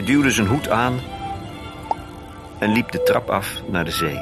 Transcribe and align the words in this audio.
Hij 0.00 0.08
duwde 0.08 0.30
zijn 0.30 0.46
hoed 0.46 0.68
aan 0.68 1.00
en 2.58 2.72
liep 2.72 2.90
de 2.90 3.02
trap 3.02 3.30
af 3.30 3.62
naar 3.66 3.84
de 3.84 3.90
zee. 3.90 4.20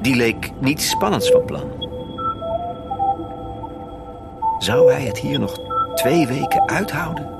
Die 0.00 0.16
leek 0.16 0.50
niets 0.60 0.90
spannends 0.90 1.30
van 1.30 1.44
plan. 1.44 1.70
Zou 4.58 4.92
hij 4.92 5.02
het 5.02 5.18
hier 5.18 5.38
nog 5.38 5.58
twee 5.94 6.26
weken 6.26 6.68
uithouden? 6.68 7.30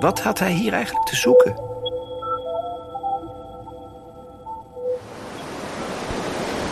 Wat 0.00 0.20
had 0.20 0.38
hij 0.38 0.52
hier 0.52 0.72
eigenlijk 0.72 1.06
te 1.06 1.16
zoeken? 1.16 1.50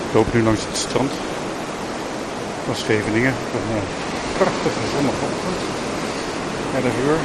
Ik 0.08 0.14
loop 0.14 0.34
nu 0.34 0.42
langs 0.42 0.66
het 0.66 0.76
strand 0.76 1.10
van 2.64 2.74
Scheveningen. 2.74 3.34
Een 3.54 3.82
prachtige 4.36 4.86
zonnige 4.94 5.24
ochtend. 5.24 5.89
11 6.84 6.94
uur. 7.06 7.18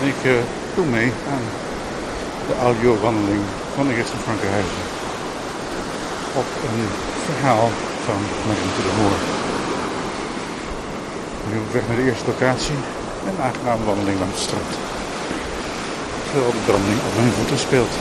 En 0.00 0.06
ik 0.06 0.20
uh, 0.24 0.32
doe 0.74 0.86
mee 0.86 1.12
aan 1.32 1.44
de 2.48 2.54
audiowandeling 2.68 3.42
van 3.74 3.88
Erik 3.90 4.06
van 4.06 4.18
Frankenhuizen. 4.18 4.82
Op 6.42 6.48
een 6.68 6.84
verhaal 7.26 7.68
van 8.06 8.20
Marieke 8.46 8.82
de 8.86 8.94
Moor. 9.00 9.18
Nu 11.48 11.58
op 11.58 11.72
weg 11.72 11.82
naar 11.88 11.96
de 11.96 12.02
eerste 12.02 12.26
locatie. 12.26 12.78
Een 13.28 13.42
aangename 13.46 13.84
wandeling 13.84 14.18
langs 14.18 14.34
het 14.34 14.42
strand. 14.46 14.72
Terwijl 16.30 16.52
de 16.52 16.64
branding 16.66 16.98
op 17.08 17.14
mijn 17.16 17.32
voeten 17.38 17.58
speelt. 17.58 17.94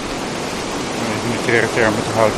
Om 0.99 1.05
in 1.15 1.29
militaire 1.29 1.69
termen 1.73 2.03
te 2.03 2.13
houden. 2.19 2.37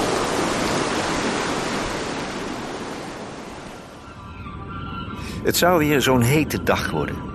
Het 5.44 5.58
zou 5.58 5.78
weer 5.78 6.02
zo'n 6.02 6.22
hete 6.22 6.64
dag 6.64 6.92
worden. 6.92 7.27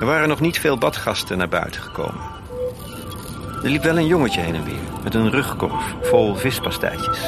Er 0.00 0.06
waren 0.06 0.28
nog 0.28 0.40
niet 0.40 0.58
veel 0.58 0.78
badgasten 0.78 1.38
naar 1.38 1.48
buiten 1.48 1.80
gekomen. 1.80 2.22
Er 3.62 3.70
liep 3.70 3.82
wel 3.82 3.96
een 3.96 4.06
jongetje 4.06 4.40
heen 4.40 4.54
en 4.54 4.64
weer 4.64 5.02
met 5.02 5.14
een 5.14 5.30
rugkorf 5.30 5.94
vol 6.02 6.34
vispastijtjes. 6.34 7.20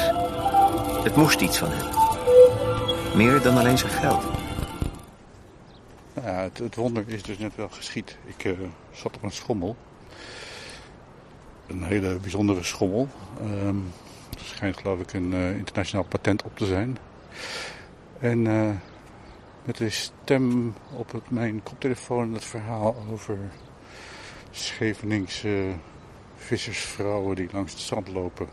Het 1.03 1.15
moest 1.15 1.41
iets 1.41 1.57
van 1.57 1.69
hem. 1.71 1.87
Meer 3.17 3.41
dan 3.41 3.57
alleen 3.57 3.77
zijn 3.77 3.91
geld. 3.91 4.23
Het, 6.21 6.57
het 6.57 6.75
wonder 6.75 7.03
is 7.07 7.23
dus 7.23 7.37
net 7.37 7.55
wel 7.55 7.69
geschied. 7.69 8.17
Ik 8.25 8.43
uh, 8.43 8.53
zat 8.91 9.15
op 9.15 9.23
een 9.23 9.31
schommel. 9.31 9.75
Een 11.67 11.83
hele 11.83 12.17
bijzondere 12.21 12.63
schommel. 12.63 13.07
Um, 13.41 13.91
het 14.29 14.47
schijnt 14.47 14.77
geloof 14.77 14.99
ik 14.99 15.13
een 15.13 15.33
uh, 15.33 15.57
internationaal 15.57 16.05
patent 16.05 16.43
op 16.43 16.57
te 16.57 16.65
zijn. 16.65 16.97
En 18.19 18.45
uh, 18.45 18.69
met 19.69 19.77
de 19.77 19.89
stem 19.89 20.73
op 20.95 21.11
het, 21.11 21.29
mijn 21.29 21.63
koptelefoon 21.63 22.33
het 22.33 22.45
verhaal 22.45 22.95
over 23.11 23.37
Scheveningse 24.51 25.73
vissersvrouwen 26.35 27.35
die 27.35 27.49
langs 27.51 27.71
het 27.71 27.81
strand 27.81 28.07
lopen. 28.07 28.47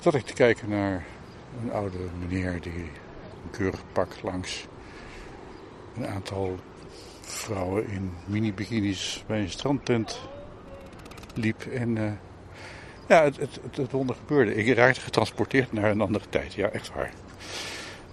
Zat 0.00 0.14
ik 0.14 0.24
te 0.24 0.32
kijken 0.32 0.68
naar 0.68 1.04
een 1.62 1.72
oude 1.72 1.98
meneer 2.18 2.60
die 2.60 2.72
een 2.72 3.50
keurig 3.50 3.82
pak 3.92 4.22
langs 4.22 4.66
een 5.96 6.06
aantal 6.06 6.58
vrouwen 7.20 7.88
in 7.88 8.12
mini-bikinis 8.26 9.24
bij 9.26 9.40
een 9.40 9.50
strandtent 9.50 10.20
liep. 11.34 11.62
En 11.62 11.96
uh, 11.96 12.12
ja, 13.08 13.24
het, 13.24 13.36
het, 13.36 13.58
het, 13.62 13.76
het 13.76 13.92
wonder 13.92 14.16
gebeurde. 14.16 14.54
Ik 14.54 14.76
raakte 14.76 15.00
getransporteerd 15.00 15.72
naar 15.72 15.90
een 15.90 16.00
andere 16.00 16.24
tijd. 16.28 16.54
Ja, 16.54 16.68
echt 16.68 16.92
waar. 16.94 17.12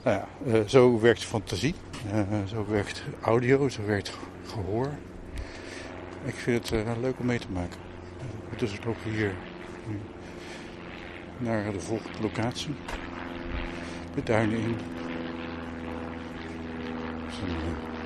Nou 0.04 0.18
ja, 0.18 0.28
uh, 0.46 0.68
zo 0.68 1.00
werkt 1.00 1.24
fantasie, 1.24 1.75
uh, 2.14 2.22
zo 2.48 2.66
werkt 2.70 3.03
audio, 3.22 3.70
zo 3.70 3.86
werkt 3.86 4.12
gehoor. 4.48 4.90
Ik 6.25 6.36
vind 6.36 6.70
het 6.70 6.88
uh, 6.88 6.92
leuk 7.02 7.20
om 7.20 7.25
mee 7.25 7.40
te 7.40 7.52
maken. 7.53 7.80
dus 8.58 8.72
we 8.72 8.80
lopen 8.86 9.12
hier 9.12 9.34
naar 11.38 11.72
de 11.72 11.80
volgende 11.80 12.22
locatie. 12.22 12.75
De 14.16 14.24
duinen 14.24 14.59
in. 14.59 14.78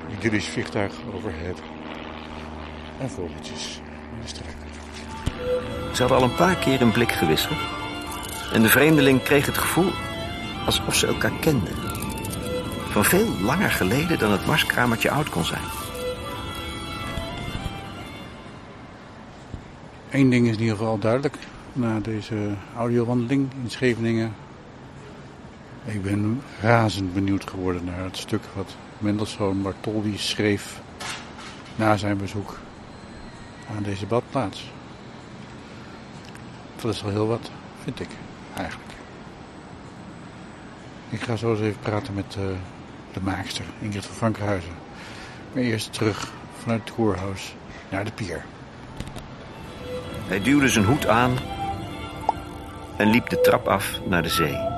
Een 0.08 0.16
idyllisch 0.18 0.48
vliegtuig 0.48 0.92
overhead. 1.14 1.62
En 3.00 3.10
vogeltjes 3.10 3.80
in 4.12 4.20
de 4.22 4.28
struiken. 4.28 4.66
Ze 5.94 6.02
hadden 6.02 6.18
al 6.18 6.24
een 6.24 6.34
paar 6.36 6.56
keer 6.56 6.80
een 6.80 6.92
blik 6.92 7.12
gewisseld. 7.12 7.58
En 8.52 8.62
de 8.62 8.68
vreemdeling 8.68 9.22
kreeg 9.22 9.46
het 9.46 9.58
gevoel 9.58 9.92
alsof 10.66 10.94
ze 10.94 11.06
elkaar 11.06 11.38
kenden. 11.40 11.85
Van 12.96 13.04
veel 13.04 13.28
langer 13.40 13.70
geleden 13.70 14.18
dan 14.18 14.32
het 14.32 14.46
marskramertje 14.46 15.10
oud 15.10 15.28
kon 15.28 15.44
zijn. 15.44 15.62
Eén 20.10 20.30
ding 20.30 20.46
is 20.46 20.54
in 20.54 20.60
ieder 20.60 20.76
geval 20.76 20.98
duidelijk 20.98 21.36
na 21.72 22.00
deze 22.00 22.54
audiowandeling 22.76 23.48
in 23.62 23.70
Scheveningen. 23.70 24.34
Ik 25.84 26.02
ben 26.02 26.42
razend 26.60 27.14
benieuwd 27.14 27.50
geworden 27.50 27.84
naar 27.84 28.04
het 28.04 28.16
stuk 28.16 28.42
wat 28.54 28.76
Mendelssohn 28.98 29.62
Bartholdy 29.62 30.16
schreef 30.18 30.80
na 31.74 31.96
zijn 31.96 32.16
bezoek 32.16 32.58
aan 33.76 33.82
deze 33.82 34.06
badplaats. 34.06 34.70
Dat 36.80 36.94
is 36.94 37.02
wel 37.02 37.12
heel 37.12 37.26
wat, 37.26 37.50
vind 37.82 38.00
ik 38.00 38.10
eigenlijk. 38.54 38.90
Ik 41.08 41.20
ga 41.20 41.36
zo 41.36 41.50
eens 41.50 41.60
even 41.60 41.80
praten 41.80 42.14
met 42.14 42.36
uh, 42.38 42.44
de 43.16 43.22
maakster, 43.22 43.64
Ingrid 43.80 44.06
van 44.06 44.14
Frankhuizen. 44.14 44.72
Maar 45.52 45.62
eerst 45.62 45.92
terug 45.92 46.32
vanuit 46.62 46.80
het 46.80 46.92
koerhuis 46.92 47.54
naar 47.88 48.04
de 48.04 48.12
pier. 48.12 48.44
Hij 50.26 50.42
duwde 50.42 50.68
zijn 50.68 50.84
hoed 50.84 51.06
aan 51.06 51.38
en 52.96 53.10
liep 53.10 53.28
de 53.28 53.40
trap 53.40 53.68
af 53.68 54.00
naar 54.06 54.22
de 54.22 54.28
zee. 54.28 54.75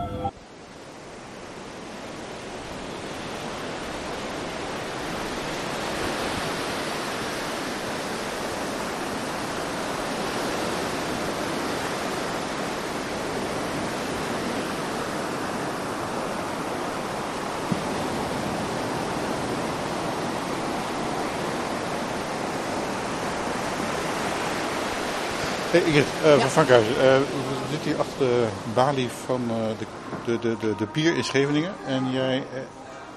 Hey 25.71 25.81
Ingrid, 25.81 26.05
uh, 26.25 26.39
van. 26.39 26.51
Frankhuizen. 26.51 26.93
Uh, 26.93 26.99
we 27.01 27.67
zitten 27.71 27.91
hier 27.91 28.01
achter 28.01 28.19
de 28.19 28.47
balie 28.75 29.09
van 29.27 29.43
uh, 29.51 29.57
de, 29.79 29.87
de, 30.25 30.39
de, 30.39 30.57
de, 30.67 30.75
de 30.77 30.87
pier 30.87 31.17
in 31.17 31.25
Scheveningen. 31.25 31.73
En 31.87 32.11
jij 32.13 32.43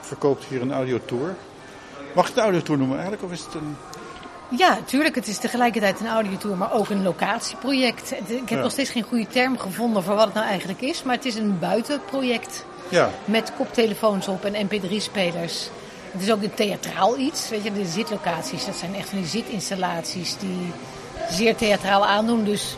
verkoopt 0.01 0.45
hier 0.45 0.61
een 0.61 0.73
audiotour. 0.73 1.35
Mag 2.15 2.27
ik 2.27 2.35
het 2.35 2.43
audiotour 2.43 2.77
noemen 2.77 2.97
eigenlijk? 2.97 3.25
Of 3.25 3.31
is 3.31 3.45
het 3.45 3.53
een... 3.53 3.77
Ja, 4.49 4.69
natuurlijk. 4.69 5.15
Het 5.15 5.27
is 5.27 5.37
tegelijkertijd 5.37 5.99
een 5.99 6.07
audiotour, 6.07 6.57
maar 6.57 6.73
ook 6.73 6.89
een 6.89 7.03
locatieproject. 7.03 8.11
Ik 8.11 8.27
heb 8.27 8.49
ja. 8.49 8.61
nog 8.61 8.71
steeds 8.71 8.89
geen 8.89 9.03
goede 9.03 9.27
term 9.27 9.57
gevonden 9.57 10.03
voor 10.03 10.15
wat 10.15 10.25
het 10.25 10.33
nou 10.33 10.47
eigenlijk 10.47 10.81
is. 10.81 11.03
Maar 11.03 11.15
het 11.15 11.25
is 11.25 11.35
een 11.35 11.59
buitenproject. 11.59 12.65
Ja. 12.89 13.09
Met 13.25 13.51
koptelefoons 13.57 14.27
op 14.27 14.45
en 14.45 14.67
mp3-spelers. 14.67 15.69
Het 16.11 16.21
is 16.21 16.31
ook 16.31 16.43
een 16.43 16.53
theatraal 16.53 17.17
iets. 17.17 17.49
Weet 17.49 17.63
je, 17.63 17.73
de 17.73 17.85
zitlocaties, 17.85 18.65
dat 18.65 18.75
zijn 18.75 18.95
echt 18.95 19.09
van 19.09 19.17
die 19.17 19.27
zitinstallaties 19.27 20.37
die 20.37 20.71
zeer 21.31 21.55
theatraal 21.55 22.05
aandoen. 22.05 22.43
Dus 22.43 22.77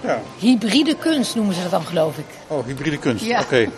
ja. 0.00 0.20
hybride 0.38 0.96
kunst 0.96 1.34
noemen 1.34 1.54
ze 1.54 1.62
dat 1.62 1.70
dan, 1.70 1.84
geloof 1.84 2.18
ik. 2.18 2.26
Oh, 2.46 2.66
hybride 2.66 2.98
kunst. 2.98 3.24
Ja. 3.24 3.40
Oké. 3.40 3.46
Okay. 3.46 3.70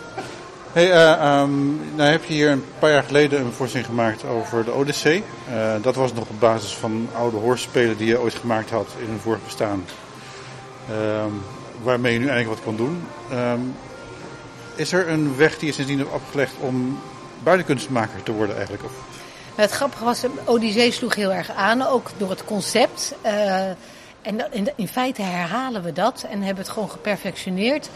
Hey, 0.71 0.87
uh, 0.87 1.41
um, 1.41 1.81
nou 1.95 2.09
heb 2.09 2.23
je 2.23 2.33
hier 2.33 2.51
een 2.51 2.65
paar 2.79 2.91
jaar 2.91 3.03
geleden 3.03 3.39
een 3.39 3.51
voorstelling 3.51 3.89
gemaakt 3.89 4.25
over 4.25 4.65
de 4.65 4.73
Odyssee. 4.73 5.23
Uh, 5.49 5.73
dat 5.81 5.95
was 5.95 6.13
nog 6.13 6.29
op 6.29 6.39
basis 6.39 6.73
van 6.73 7.09
oude 7.13 7.37
hoorspelen 7.37 7.97
die 7.97 8.07
je 8.07 8.19
ooit 8.19 8.33
gemaakt 8.33 8.69
had 8.69 8.87
in 8.99 9.09
een 9.09 9.19
vorig 9.19 9.43
bestaan. 9.43 9.85
Um, 10.91 11.41
waarmee 11.83 12.13
je 12.13 12.19
nu 12.19 12.27
eigenlijk 12.27 12.55
wat 12.55 12.75
kon 12.75 12.85
doen. 12.85 13.07
Um, 13.33 13.75
is 14.75 14.91
er 14.91 15.09
een 15.09 15.37
weg 15.37 15.57
die 15.57 15.67
je 15.67 15.73
sindsdien 15.73 15.99
hebt 15.99 16.13
afgelegd 16.13 16.53
om 16.59 16.99
buitenkunstmaker 17.43 18.23
te 18.23 18.31
worden 18.31 18.55
eigenlijk? 18.55 18.85
Of? 18.85 18.91
Het 19.55 19.71
grappige 19.71 20.03
was, 20.03 20.23
Odyssee 20.43 20.91
sloeg 20.91 21.15
heel 21.15 21.33
erg 21.33 21.51
aan, 21.51 21.87
ook 21.87 22.09
door 22.17 22.29
het 22.29 22.45
concept. 22.45 23.15
Uh, 23.25 23.31
en 24.25 24.51
in, 24.51 24.71
in 24.75 24.87
feite 24.87 25.21
herhalen 25.21 25.83
we 25.83 25.93
dat 25.93 26.25
en 26.29 26.41
hebben 26.41 26.63
het 26.63 26.73
gewoon 26.73 26.89
geperfectioneerd. 26.89 27.89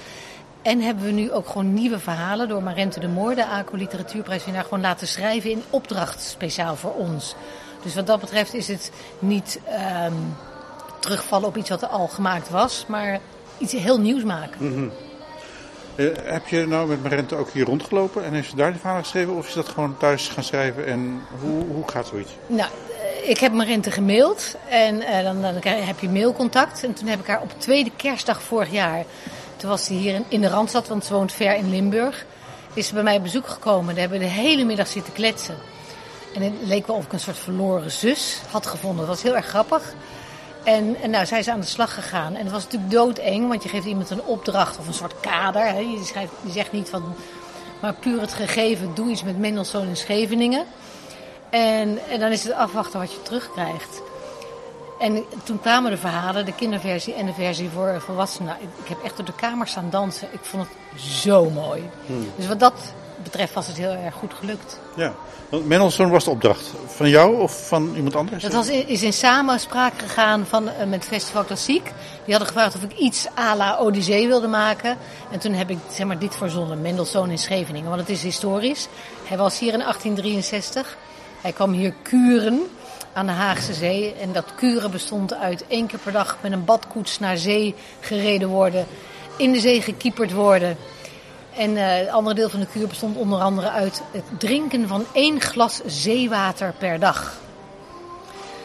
En 0.61 0.81
hebben 0.81 1.03
we 1.05 1.11
nu 1.11 1.31
ook 1.31 1.47
gewoon 1.47 1.73
nieuwe 1.73 1.99
verhalen 1.99 2.47
door 2.47 2.63
Marente 2.63 2.99
de 2.99 3.07
Moor, 3.07 3.35
de 3.35 3.45
ACO 3.45 3.75
Literatuurprijswinnaar, 3.75 4.63
gewoon 4.63 4.81
laten 4.81 5.07
schrijven 5.07 5.51
in 5.51 5.63
opdracht 5.69 6.23
speciaal 6.23 6.75
voor 6.75 6.93
ons. 6.93 7.35
Dus 7.83 7.95
wat 7.95 8.07
dat 8.07 8.19
betreft 8.19 8.53
is 8.53 8.67
het 8.67 8.91
niet 9.19 9.59
um, 10.05 10.35
terugvallen 10.99 11.47
op 11.47 11.57
iets 11.57 11.69
wat 11.69 11.81
er 11.81 11.87
al 11.87 12.07
gemaakt 12.07 12.49
was, 12.49 12.85
maar 12.87 13.19
iets 13.57 13.73
heel 13.73 13.99
nieuws 13.99 14.23
maken. 14.23 14.67
Mm-hmm. 14.67 14.91
Uh, 15.95 16.09
heb 16.23 16.47
je 16.47 16.67
nou 16.67 16.87
met 16.87 17.03
Marente 17.03 17.35
ook 17.35 17.49
hier 17.49 17.65
rondgelopen 17.65 18.25
en 18.25 18.33
heeft 18.33 18.49
ze 18.49 18.55
daar 18.55 18.73
de 18.73 18.79
verhalen 18.79 19.03
geschreven? 19.03 19.35
Of 19.35 19.47
is 19.47 19.53
dat 19.53 19.69
gewoon 19.69 19.97
thuis 19.97 20.27
gaan 20.27 20.43
schrijven 20.43 20.85
en 20.85 21.21
hoe, 21.41 21.65
hoe 21.73 21.89
gaat 21.89 22.07
zoiets? 22.07 22.31
Nou, 22.47 22.69
ik 23.29 23.39
heb 23.39 23.53
Marente 23.53 23.91
gemaild 23.91 24.55
en 24.69 24.95
uh, 24.95 25.23
dan, 25.23 25.41
dan, 25.41 25.53
heb 25.63 25.99
je 25.99 26.09
mailcontact. 26.09 26.83
En 26.83 26.93
toen 26.93 27.07
heb 27.07 27.19
ik 27.19 27.27
haar 27.27 27.41
op 27.41 27.51
tweede 27.57 27.91
kerstdag 27.95 28.41
vorig 28.41 28.71
jaar, 28.71 29.03
toen 29.55 29.69
was 29.69 29.85
ze 29.85 29.93
hier 29.93 30.13
in, 30.13 30.25
in 30.27 30.41
de 30.41 30.47
Randstad, 30.47 30.87
want 30.87 31.05
ze 31.05 31.13
woont 31.13 31.33
ver 31.33 31.55
in 31.55 31.69
Limburg, 31.69 32.25
is 32.73 32.87
ze 32.87 32.93
bij 32.93 33.03
mij 33.03 33.15
op 33.15 33.23
bezoek 33.23 33.47
gekomen. 33.47 33.87
Daar 33.87 34.01
hebben 34.01 34.19
we 34.19 34.25
de 34.25 34.31
hele 34.31 34.63
middag 34.63 34.87
zitten 34.87 35.13
kletsen. 35.13 35.55
En 36.35 36.41
het 36.41 36.53
leek 36.63 36.87
wel 36.87 36.95
of 36.95 37.05
ik 37.05 37.13
een 37.13 37.19
soort 37.19 37.37
verloren 37.37 37.91
zus 37.91 38.41
had 38.49 38.65
gevonden. 38.65 39.05
Dat 39.05 39.15
was 39.15 39.23
heel 39.23 39.35
erg 39.35 39.45
grappig. 39.45 39.93
En, 40.63 40.95
en 41.01 41.09
nou, 41.09 41.25
zij 41.25 41.39
is 41.39 41.47
aan 41.47 41.59
de 41.59 41.65
slag 41.65 41.93
gegaan. 41.93 42.35
En 42.35 42.43
het 42.43 42.51
was 42.51 42.63
natuurlijk 42.63 42.91
doodeng, 42.91 43.47
want 43.47 43.63
je 43.63 43.69
geeft 43.69 43.85
iemand 43.85 44.09
een 44.09 44.23
opdracht 44.23 44.79
of 44.79 44.87
een 44.87 44.93
soort 44.93 45.19
kader. 45.19 45.61
Hè. 45.61 45.79
Je, 45.79 46.03
schrijft, 46.05 46.31
je 46.41 46.51
zegt 46.51 46.71
niet 46.71 46.89
van, 46.89 47.15
maar 47.81 47.93
puur 47.93 48.21
het 48.21 48.33
gegeven, 48.33 48.91
doe 48.93 49.09
iets 49.09 49.23
met 49.23 49.39
Mendelssohn 49.39 49.87
in 49.87 49.97
Scheveningen. 49.97 50.65
En, 51.49 51.99
en 52.09 52.19
dan 52.19 52.31
is 52.31 52.43
het 52.43 52.53
afwachten 52.53 52.99
wat 52.99 53.11
je 53.11 53.21
terugkrijgt. 53.21 54.01
En 54.99 55.23
toen 55.43 55.59
kwamen 55.59 55.91
de 55.91 55.97
verhalen, 55.97 56.45
de 56.45 56.53
kinderversie 56.53 57.13
en 57.13 57.25
de 57.25 57.33
versie 57.33 57.69
voor 57.69 58.01
volwassenen. 58.01 58.57
Ik 58.83 58.87
heb 58.87 59.03
echt 59.03 59.19
op 59.19 59.25
de 59.25 59.33
kamer 59.33 59.67
staan 59.67 59.89
dansen. 59.89 60.27
Ik 60.31 60.39
vond 60.41 60.67
het 60.67 61.01
zo 61.01 61.49
mooi. 61.49 61.89
Hmm. 62.05 62.27
Dus 62.35 62.47
wat 62.47 62.59
dat 62.59 62.93
betreft 63.23 63.53
was 63.53 63.67
het 63.67 63.77
heel 63.77 63.91
erg 63.91 64.15
goed 64.15 64.33
gelukt. 64.33 64.79
Ja, 64.95 65.13
want 65.49 65.67
Mendelssohn 65.67 66.09
was 66.09 66.23
de 66.23 66.29
opdracht. 66.29 66.71
Van 66.85 67.09
jou 67.09 67.41
of 67.41 67.67
van 67.67 67.95
iemand 67.95 68.15
anders? 68.15 68.43
Dat 68.43 68.53
was, 68.53 68.69
is 68.69 69.03
in 69.03 69.13
samenspraak 69.13 69.93
gegaan 69.97 70.45
van, 70.45 70.67
uh, 70.67 70.73
met 70.87 71.03
Festival 71.03 71.43
Klassiek. 71.43 71.83
Die 72.23 72.33
hadden 72.35 72.47
gevraagd 72.47 72.75
of 72.75 72.83
ik 72.83 72.97
iets 72.97 73.27
à 73.37 73.55
la 73.55 73.77
Odyssee 73.77 74.27
wilde 74.27 74.47
maken. 74.47 74.97
En 75.31 75.39
toen 75.39 75.53
heb 75.53 75.69
ik 75.69 75.77
zeg 75.91 76.07
maar, 76.07 76.19
dit 76.19 76.35
verzonnen, 76.35 76.81
Mendelssohn 76.81 77.29
in 77.29 77.37
Scheveningen. 77.37 77.89
Want 77.89 78.01
het 78.01 78.09
is 78.09 78.23
historisch. 78.23 78.87
Hij 79.23 79.37
was 79.37 79.59
hier 79.59 79.73
in 79.73 79.79
1863. 79.79 80.97
Hij 81.41 81.51
kwam 81.51 81.71
hier 81.71 81.93
kuren 82.01 82.61
aan 83.13 83.25
de 83.25 83.31
Haagse 83.31 83.73
Zee. 83.73 84.13
En 84.21 84.31
dat 84.31 84.55
kuren 84.55 84.91
bestond 84.91 85.33
uit 85.33 85.67
één 85.67 85.87
keer 85.87 85.99
per 85.99 86.11
dag 86.11 86.37
met 86.41 86.51
een 86.51 86.65
badkoets 86.65 87.19
naar 87.19 87.37
zee 87.37 87.75
gereden 87.99 88.47
worden. 88.47 88.85
In 89.37 89.51
de 89.51 89.59
zee 89.59 89.81
gekieperd 89.81 90.31
worden. 90.31 90.77
En 91.57 91.71
uh, 91.71 91.83
het 91.85 92.09
andere 92.09 92.35
deel 92.35 92.49
van 92.49 92.59
de 92.59 92.65
kuur 92.65 92.87
bestond 92.87 93.17
onder 93.17 93.39
andere 93.39 93.69
uit 93.69 94.01
het 94.11 94.23
drinken 94.37 94.87
van 94.87 95.05
één 95.11 95.41
glas 95.41 95.81
zeewater 95.85 96.73
per 96.77 96.99
dag. 96.99 97.37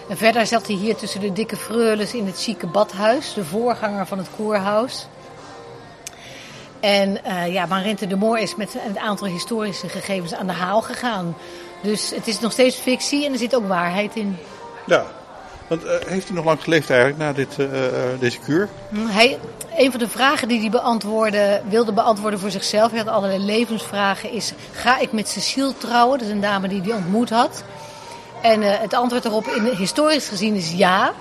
En 0.09 0.17
verder 0.17 0.47
zat 0.47 0.67
hij 0.67 0.77
hier 0.77 0.97
tussen 0.97 1.21
de 1.21 1.33
dikke 1.33 1.57
freules 1.57 2.15
in 2.15 2.27
het 2.27 2.43
chique 2.43 2.67
badhuis, 2.67 3.35
de 3.35 3.45
voorganger 3.45 4.07
van 4.07 4.19
het 4.19 4.29
koerhuis. 4.37 5.07
En 6.81 7.19
uh, 7.27 7.53
ja, 7.53 7.67
Marente 7.67 8.07
de 8.07 8.17
Moor 8.17 8.39
is 8.39 8.57
met 8.57 8.77
een 8.87 8.99
aantal 8.99 9.27
historische 9.27 9.89
gegevens 9.89 10.35
aan 10.35 10.47
de 10.47 10.53
haal 10.53 10.83
gegaan. 10.83 11.37
Dus 11.85 12.11
het 12.11 12.27
is 12.27 12.41
nog 12.41 12.53
steeds 12.53 12.77
fictie 12.77 13.27
en 13.27 13.33
er 13.33 13.39
zit 13.39 13.55
ook 13.55 13.69
waarheid 13.69 14.17
in. 14.17 14.37
Ja, 14.87 15.05
want 15.67 15.85
uh, 15.85 15.91
heeft 16.07 16.27
hij 16.27 16.37
nog 16.37 16.45
lang 16.45 16.63
geleefd 16.63 16.91
eigenlijk 16.91 17.21
na 17.21 17.33
dit, 17.33 17.59
uh, 17.59 17.69
deze 18.19 18.39
kuur? 18.39 18.69
Hm, 18.89 19.07
hij, 19.07 19.39
een 19.77 19.91
van 19.91 20.01
de 20.01 20.09
vragen 20.09 20.49
die 20.49 20.61
hij 20.61 20.71
beantwoordde, 20.71 21.63
wilde 21.69 21.93
beantwoorden 21.93 22.41
voor 22.41 22.51
zichzelf, 22.51 22.91
hij 22.91 22.99
had 22.99 23.09
allerlei 23.09 23.45
levensvragen, 23.45 24.31
is 24.31 24.53
ga 24.73 24.99
ik 24.99 25.13
met 25.13 25.29
Cecile 25.29 25.77
trouwen? 25.79 26.19
Dat 26.19 26.27
is 26.27 26.33
een 26.33 26.41
dame 26.41 26.69
die 26.69 26.81
hij 26.83 26.93
ontmoet 26.93 27.31
had. 27.31 27.65
En 28.43 28.63
uh, 28.63 28.69
het 28.79 28.95
antwoord 28.95 29.25
erop, 29.25 29.47
in, 29.47 29.65
historisch 29.65 30.29
gezien, 30.29 30.55
is 30.55 30.73
ja. 30.73 31.13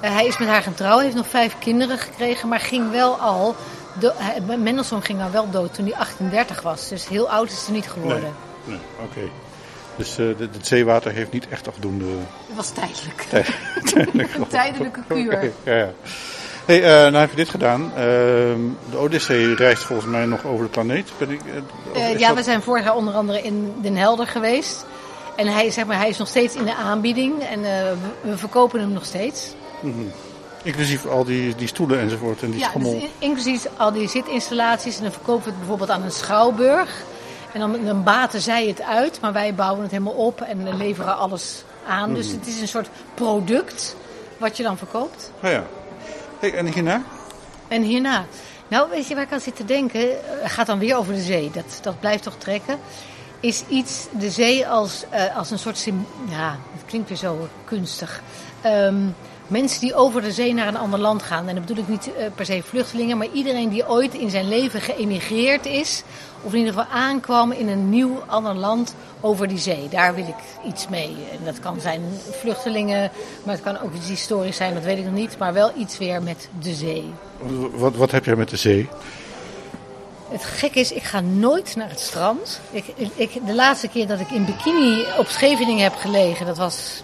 hij 0.00 0.26
is 0.26 0.38
met 0.38 0.48
haar 0.48 0.62
gaan 0.62 0.74
trouwen, 0.74 1.04
heeft 1.04 1.16
nog 1.16 1.28
vijf 1.28 1.58
kinderen 1.58 1.98
gekregen, 1.98 2.48
maar 2.48 2.60
ging 2.60 2.90
wel 2.90 3.14
al... 3.14 3.54
Do 3.98 4.12
Mendelssohn 4.58 5.02
ging 5.02 5.22
al 5.22 5.30
wel 5.30 5.50
dood 5.50 5.74
toen 5.74 5.84
hij 5.84 5.94
38 5.94 6.62
was. 6.62 6.88
Dus 6.88 7.08
heel 7.08 7.30
oud 7.30 7.50
is 7.50 7.64
hij 7.64 7.74
niet 7.74 7.88
geworden. 7.88 8.34
Nee, 8.64 8.76
nee 8.76 8.78
oké. 9.04 9.30
Dus 9.96 10.18
uh, 10.18 10.38
het 10.38 10.66
zeewater 10.66 11.12
heeft 11.12 11.32
niet 11.32 11.48
echt 11.48 11.68
afdoende... 11.68 12.04
Het 12.46 12.56
was 12.56 12.70
tijdelijk. 12.70 13.22
tijdelijk. 13.94 14.34
een 14.34 14.46
tijdelijke 14.46 15.00
kuur. 15.08 15.52
ja, 15.64 15.74
ja. 15.74 15.92
Hey, 16.70 16.78
uh, 16.78 16.88
nou 16.88 17.16
heb 17.16 17.30
je 17.30 17.36
dit 17.36 17.48
gedaan. 17.48 17.82
Uh, 17.82 17.98
de 18.90 18.96
Odyssee 18.98 19.54
reist 19.54 19.84
volgens 19.84 20.08
mij 20.08 20.24
nog 20.24 20.44
over 20.44 20.64
de 20.64 20.70
planeet. 20.70 21.12
Ben 21.18 21.30
ik, 21.30 21.40
uh, 21.96 22.18
ja, 22.18 22.28
dat... 22.28 22.36
we 22.36 22.42
zijn 22.42 22.62
vorig 22.62 22.84
jaar 22.84 22.96
onder 22.96 23.14
andere 23.14 23.42
in 23.42 23.74
Den 23.82 23.96
Helder 23.96 24.26
geweest. 24.26 24.86
En 25.36 25.46
hij, 25.46 25.70
zeg 25.70 25.86
maar, 25.86 25.96
hij 25.96 26.08
is 26.08 26.18
nog 26.18 26.28
steeds 26.28 26.54
in 26.54 26.64
de 26.64 26.74
aanbieding. 26.74 27.42
En 27.42 27.60
we, 27.60 27.94
we, 28.20 28.38
verkopen 28.38 28.80
hem 28.80 28.92
nog 28.92 29.04
steeds. 29.04 29.54
Mm 29.80 29.92
-hmm. 29.92 30.10
Inclusief 30.62 31.06
al 31.06 31.24
die, 31.24 31.54
die 31.54 31.68
stoelen 31.68 32.00
enzovoort 32.00 32.42
en 32.42 32.50
die 32.50 32.60
ja, 32.60 32.68
schommel. 32.68 32.92
Dus 32.92 33.08
inclusief 33.18 33.66
al 33.76 33.92
die 33.92 34.08
zitinstallaties. 34.08 34.96
En 34.96 35.02
dan 35.02 35.12
verkopen 35.12 35.44
we 35.44 35.50
het 35.50 35.58
bijvoorbeeld 35.58 35.90
aan 35.90 36.02
een 36.02 36.12
schouwburg. 36.12 37.04
En 37.52 37.60
dan, 37.60 37.84
dan 37.84 38.02
baten 38.02 38.40
zij 38.40 38.66
het 38.66 38.82
uit, 38.82 39.20
maar 39.20 39.32
wij 39.32 39.54
bouwen 39.54 39.82
het 39.82 39.90
helemaal 39.90 40.12
op 40.12 40.40
en 40.40 40.76
leveren 40.76 41.16
alles 41.16 41.64
aan. 41.86 42.08
Mm. 42.08 42.14
Dus 42.14 42.30
het 42.30 42.46
is 42.46 42.60
een 42.60 42.68
soort 42.68 42.88
product 43.14 43.96
wat 44.38 44.56
je 44.56 44.62
dan 44.62 44.78
verkoopt. 44.78 45.32
Oh 45.42 45.50
ja. 45.50 45.64
Hey, 46.38 46.54
en 46.54 46.66
hierna? 46.66 47.02
En 47.68 47.82
hierna? 47.82 48.24
Nou, 48.68 48.90
weet 48.90 49.08
je 49.08 49.14
waar 49.14 49.24
ik 49.24 49.32
aan 49.32 49.40
zit 49.40 49.56
te 49.56 49.64
denken? 49.64 50.00
Het 50.24 50.50
gaat 50.50 50.66
dan 50.66 50.78
weer 50.78 50.96
over 50.96 51.14
de 51.14 51.20
zee. 51.20 51.50
Dat, 51.50 51.78
dat 51.82 52.00
blijft 52.00 52.22
toch 52.22 52.36
trekken. 52.38 52.78
Is 53.40 53.64
iets, 53.68 54.06
de 54.18 54.30
zee 54.30 54.68
als, 54.68 55.04
uh, 55.14 55.36
als 55.36 55.50
een 55.50 55.58
soort... 55.58 55.84
Ja, 56.28 56.58
het 56.72 56.84
klinkt 56.86 57.08
weer 57.08 57.18
zo 57.18 57.48
kunstig. 57.64 58.22
Um, 58.66 59.14
mensen 59.46 59.80
die 59.80 59.94
over 59.94 60.22
de 60.22 60.32
zee 60.32 60.54
naar 60.54 60.68
een 60.68 60.76
ander 60.76 60.98
land 60.98 61.22
gaan. 61.22 61.48
En 61.48 61.54
dat 61.54 61.66
bedoel 61.66 61.82
ik 61.82 61.88
niet 61.88 62.08
uh, 62.08 62.24
per 62.34 62.44
se 62.44 62.62
vluchtelingen, 62.62 63.18
maar 63.18 63.28
iedereen 63.32 63.68
die 63.68 63.88
ooit 63.88 64.14
in 64.14 64.30
zijn 64.30 64.48
leven 64.48 64.80
geëmigreerd 64.80 65.66
is. 65.66 66.02
Of 66.42 66.52
in 66.52 66.58
ieder 66.58 66.72
geval 66.72 66.92
aankwam 66.92 67.52
in 67.52 67.68
een 67.68 67.88
nieuw 67.90 68.22
ander 68.26 68.54
land 68.54 68.94
over 69.20 69.48
die 69.48 69.58
zee. 69.58 69.88
Daar 69.90 70.14
wil 70.14 70.26
ik 70.26 70.68
iets 70.68 70.88
mee. 70.88 71.16
En 71.38 71.44
dat 71.44 71.60
kan 71.60 71.80
zijn 71.80 72.02
vluchtelingen, 72.40 73.10
maar 73.42 73.54
het 73.54 73.64
kan 73.64 73.80
ook 73.80 73.94
iets 73.94 74.08
historisch 74.08 74.56
zijn, 74.56 74.74
dat 74.74 74.82
weet 74.82 74.98
ik 74.98 75.04
nog 75.04 75.14
niet. 75.14 75.38
Maar 75.38 75.52
wel 75.52 75.72
iets 75.76 75.98
weer 75.98 76.22
met 76.22 76.48
de 76.60 76.74
zee. 76.74 77.12
Wat, 77.72 77.96
wat 77.96 78.10
heb 78.10 78.24
jij 78.24 78.36
met 78.36 78.48
de 78.48 78.56
zee? 78.56 78.88
Het 80.28 80.44
gek 80.44 80.74
is, 80.74 80.92
ik 80.92 81.02
ga 81.02 81.20
nooit 81.20 81.76
naar 81.76 81.88
het 81.88 82.00
strand. 82.00 82.60
Ik, 82.70 82.84
ik, 83.14 83.46
de 83.46 83.54
laatste 83.54 83.88
keer 83.88 84.06
dat 84.06 84.20
ik 84.20 84.30
in 84.30 84.44
bikini 84.44 85.04
op 85.18 85.26
Scheveningen 85.28 85.82
heb 85.82 85.94
gelegen, 85.94 86.46
dat 86.46 86.58
was 86.58 87.02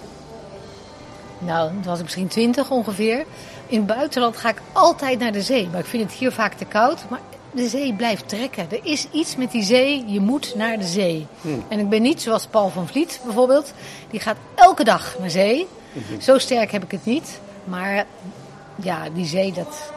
nou, 1.39 1.71
dat 1.77 1.85
was 1.85 1.97
ik 1.97 2.05
misschien 2.05 2.29
twintig 2.29 2.71
ongeveer. 2.71 3.25
In 3.67 3.79
het 3.79 3.87
buitenland 3.87 4.37
ga 4.37 4.49
ik 4.49 4.61
altijd 4.73 5.19
naar 5.19 5.33
de 5.33 5.43
zee. 5.43 5.69
Maar 5.69 5.81
ik 5.81 5.87
vind 5.87 6.03
het 6.03 6.13
hier 6.13 6.33
vaak 6.33 6.53
te 6.53 6.65
koud. 6.65 7.05
Maar 7.09 7.21
de 7.57 7.69
zee 7.69 7.95
blijft 7.95 8.29
trekken. 8.29 8.71
Er 8.71 8.81
is 8.83 9.07
iets 9.13 9.37
met 9.37 9.51
die 9.51 9.63
zee. 9.63 10.05
Je 10.07 10.21
moet 10.21 10.55
naar 10.57 10.79
de 10.79 10.87
zee. 10.87 11.27
Hmm. 11.41 11.65
En 11.69 11.79
ik 11.79 11.89
ben 11.89 12.03
niet 12.03 12.23
zoals 12.23 12.47
Paul 12.47 12.69
van 12.69 12.87
Vliet 12.87 13.21
bijvoorbeeld. 13.25 13.73
Die 14.11 14.21
gaat 14.21 14.37
elke 14.55 14.85
dag 14.85 15.17
naar 15.21 15.31
zee. 15.31 15.67
Hmm. 15.93 16.21
Zo 16.21 16.39
sterk 16.39 16.73
heb 16.73 16.85
ik 16.85 16.91
het 16.91 17.05
niet. 17.05 17.41
Maar 17.65 18.07
ja, 18.83 19.09
die 19.15 19.27
zee, 19.27 19.53
dat... 19.53 19.93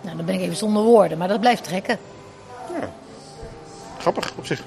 Nou, 0.00 0.16
dan 0.16 0.26
ben 0.26 0.34
ik 0.34 0.40
even 0.40 0.56
zonder 0.56 0.82
woorden. 0.82 1.18
Maar 1.18 1.28
dat 1.28 1.40
blijft 1.40 1.64
trekken. 1.64 1.98
Grappig 4.02 4.32
op 4.36 4.46
zich. 4.46 4.62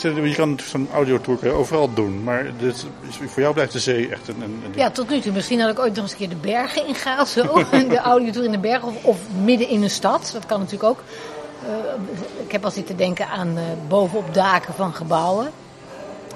Je 0.00 0.34
kan 0.36 0.58
zo'n 0.64 0.88
audiotour 0.92 1.52
overal 1.52 1.94
doen. 1.94 2.22
Maar 2.22 2.46
dit, 2.58 2.86
voor 3.08 3.42
jou 3.42 3.54
blijft 3.54 3.72
de 3.72 3.78
zee 3.78 4.08
echt 4.08 4.28
een, 4.28 4.42
een, 4.42 4.72
Ja, 4.74 4.90
tot 4.90 5.08
nu 5.08 5.20
toe. 5.20 5.32
Misschien 5.32 5.58
dat 5.58 5.70
ik 5.70 5.78
ooit 5.78 5.94
nog 5.94 6.02
eens 6.02 6.12
een 6.12 6.18
keer 6.18 6.28
de 6.28 6.36
bergen 6.36 6.86
inga. 6.86 7.24
Zo. 7.24 7.42
de 7.88 7.98
audiotour 7.98 8.44
in 8.44 8.50
de 8.50 8.58
bergen. 8.58 8.88
Of, 8.88 9.04
of, 9.04 9.18
midden 9.42 9.68
in 9.68 9.82
een 9.82 9.90
stad. 9.90 10.30
Dat 10.32 10.46
kan 10.46 10.58
natuurlijk 10.58 10.90
ook. 10.90 11.02
Uh, 11.64 12.44
ik 12.44 12.52
heb 12.52 12.64
al 12.64 12.70
zitten 12.70 12.96
denken 12.96 13.28
aan 13.28 13.48
uh, 13.48 13.62
bovenop 13.88 14.34
daken 14.34 14.74
van 14.74 14.94
gebouwen. 14.94 15.50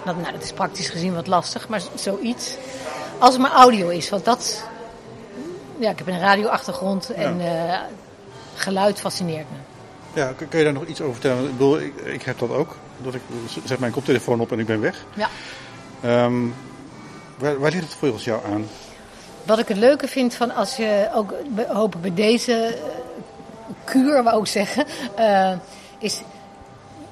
Dat, 0.04 0.16
nou, 0.16 0.32
dat 0.32 0.42
is 0.42 0.52
praktisch 0.52 0.88
gezien 0.88 1.14
wat 1.14 1.26
lastig. 1.26 1.68
Maar 1.68 1.82
zoiets. 1.94 2.56
Als 3.18 3.32
het 3.32 3.42
maar 3.42 3.52
audio 3.52 3.88
is. 3.88 4.08
Want 4.08 4.24
dat... 4.24 4.64
Ja, 5.78 5.90
ik 5.90 5.98
heb 5.98 6.06
een 6.06 6.20
radioachtergrond. 6.20 7.10
En 7.10 7.40
uh, 7.40 7.78
geluid 8.54 9.00
fascineert 9.00 9.46
me. 9.50 9.75
Ja, 10.16 10.32
kun 10.48 10.58
je 10.58 10.64
daar 10.64 10.72
nog 10.72 10.86
iets 10.86 11.00
over 11.00 11.12
vertellen? 11.12 11.44
Ik 11.44 11.50
bedoel, 11.50 11.80
ik, 11.80 11.94
ik 11.96 12.22
heb 12.22 12.38
dat 12.38 12.50
ook. 12.50 12.76
Dat 13.02 13.14
ik 13.14 13.20
zet 13.64 13.78
mijn 13.78 13.92
koptelefoon 13.92 14.40
op 14.40 14.52
en 14.52 14.58
ik 14.58 14.66
ben 14.66 14.80
weg. 14.80 15.04
Ja. 15.14 15.28
Um, 16.24 16.54
waar, 17.38 17.58
waar 17.58 17.70
ligt 17.70 17.82
het 17.84 17.94
volgens 17.94 18.24
jou 18.24 18.40
aan? 18.52 18.66
Wat 19.42 19.58
ik 19.58 19.68
het 19.68 19.76
leuke 19.76 20.08
vind 20.08 20.34
van 20.34 20.54
als 20.54 20.76
je 20.76 21.08
ook 21.14 21.34
hopen 21.68 22.00
bij 22.00 22.14
deze 22.14 22.78
kuur, 23.84 24.22
wou 24.22 24.40
ik 24.40 24.46
zeggen, 24.46 24.86
uh, 25.18 25.52
is 25.98 26.20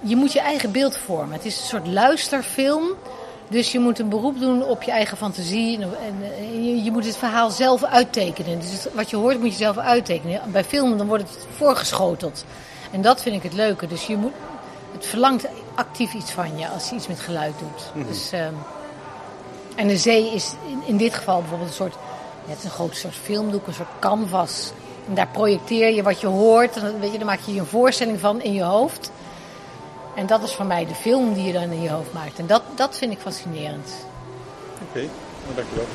je 0.01 0.17
moet 0.17 0.33
je 0.33 0.41
eigen 0.41 0.73
beeld 0.73 0.97
vormen. 0.97 1.33
Het 1.33 1.45
is 1.45 1.59
een 1.59 1.67
soort 1.67 1.87
luisterfilm. 1.87 2.89
Dus 3.49 3.73
je 3.73 3.79
moet 3.79 3.99
een 3.99 4.09
beroep 4.09 4.39
doen 4.39 4.65
op 4.65 4.83
je 4.83 4.91
eigen 4.91 5.17
fantasie. 5.17 5.79
En, 5.79 6.65
je, 6.65 6.85
je, 6.85 6.91
moet 6.91 7.05
het 7.07 7.17
verhaal 7.17 7.51
zelf 7.51 7.85
uittekenen. 7.85 8.59
Dus 8.59 8.87
wat 8.93 9.11
je 9.11 9.17
hoort 9.17 9.41
moet 9.41 9.51
je 9.51 9.57
zelf 9.57 9.79
uittekenen. 9.79 10.41
Bij 10.53 10.65
filmen 10.65 10.99
dan 10.99 11.07
wordt 11.07 11.23
het 11.23 11.47
voorgeschoteld. 11.57 12.45
En 12.95 13.03
dat 13.03 13.23
vind 13.23 13.37
ik 13.37 13.43
het 13.43 13.53
leuke. 13.53 13.87
Dus 13.87 14.07
je 14.07 14.17
moet, 14.17 14.33
het 14.93 15.07
verlangt 15.07 15.47
actief 15.75 16.15
iets 16.15 16.31
van 16.31 16.59
je 16.59 16.69
als 16.69 16.89
je 16.89 16.95
iets 16.95 17.07
met 17.07 17.21
geluid 17.21 17.55
doet. 17.59 17.93
Mhm. 17.95 18.07
dus, 18.07 18.33
um, 18.33 18.57
en 19.75 19.87
de 19.87 19.99
zee 19.99 20.35
is 20.35 20.55
in, 20.69 20.83
in, 20.87 20.97
dit 20.97 21.15
geval 21.15 21.41
bijvoorbeeld 21.41 21.69
een 21.69 21.77
soort, 21.77 21.97
een 22.65 22.71
groot 22.71 22.97
soort 22.97 23.15
filmdoek, 23.15 23.67
een 23.67 23.75
soort 23.75 23.89
canvas. 24.01 24.73
En 25.09 25.15
daar 25.15 25.29
projecteer 25.29 25.95
je 25.95 26.03
wat 26.03 26.21
je 26.21 26.27
hoort. 26.27 26.77
En 26.77 27.01
weet 27.01 27.13
je, 27.13 27.19
dan 27.19 27.27
maak 27.27 27.41
je 27.45 27.55
je 27.55 27.61
een 27.61 27.67
voorstelling 27.67 28.21
van 28.21 28.43
in 28.43 28.53
je 28.53 28.63
hoofd. 28.63 29.11
En 30.15 30.27
dat 30.27 30.43
is 30.43 30.55
voor 30.55 30.67
mij 30.67 30.87
de 30.87 30.95
film 30.95 31.35
die 31.35 31.45
je 31.45 31.53
dan 31.53 31.63
in 31.71 31.83
je 31.83 31.91
hoofd 31.91 32.13
maakt. 32.13 32.39
En 32.39 32.47
dat, 32.47 32.63
dat 32.75 32.99
vind 32.99 33.13
ik 33.13 33.19
fascinerend. 33.19 33.91
Oké. 34.89 35.09
Dankjewel. 35.55 35.87